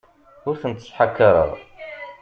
[0.47, 1.51] Ur tent-ttḥakaṛeɣ.